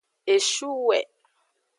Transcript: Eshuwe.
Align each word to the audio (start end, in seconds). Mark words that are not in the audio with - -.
Eshuwe. 0.33 0.97